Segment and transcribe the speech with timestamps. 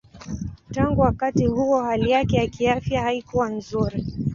[0.71, 4.05] Tangu wakati huo hali yake ya kiafya haikuwa nzuri.